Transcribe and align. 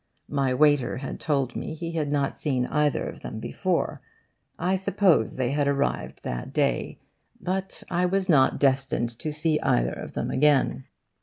My 0.29 0.51
waiter 0.55 0.97
had 0.97 1.19
told 1.19 1.55
me 1.55 1.75
he 1.75 1.91
had 1.91 2.11
not 2.11 2.35
seen 2.35 2.65
either 2.65 3.05
of 3.07 3.19
them 3.21 3.39
before. 3.39 4.01
I 4.57 4.75
suppose 4.75 5.35
they 5.37 5.51
had 5.51 5.67
arrived 5.67 6.23
that 6.23 6.51
day. 6.51 6.97
But 7.39 7.83
I 7.87 8.07
was 8.07 8.27
not 8.27 8.57
destined 8.59 9.09
to 9.19 9.31
see 9.31 9.59
either 9.59 9.93
of 9.93 10.13
them 10.13 10.31
again. 10.31 10.85